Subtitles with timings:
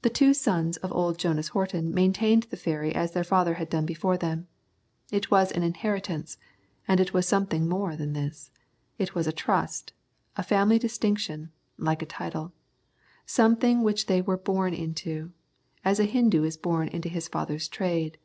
[0.00, 3.84] The two sons of old Jonas Horton maintained the ferry as their father had done
[3.84, 4.48] before them.
[5.12, 6.38] It was an inheritance,
[6.88, 8.50] and it was something more than this.
[8.96, 9.92] It was a trust,
[10.38, 12.54] a family distinction, like a title,
[13.26, 15.32] something which they were born into,
[15.84, 18.16] as a Hindoo is born into his father's trade.